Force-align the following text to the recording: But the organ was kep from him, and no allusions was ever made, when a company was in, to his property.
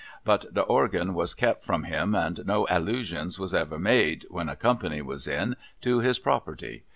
But 0.25 0.51
the 0.51 0.63
organ 0.63 1.13
was 1.13 1.35
kep 1.35 1.63
from 1.63 1.83
him, 1.83 2.15
and 2.15 2.39
no 2.47 2.65
allusions 2.71 3.37
was 3.37 3.53
ever 3.53 3.77
made, 3.77 4.25
when 4.31 4.49
a 4.49 4.55
company 4.55 5.03
was 5.03 5.27
in, 5.27 5.55
to 5.81 5.99
his 5.99 6.17
property. 6.17 6.85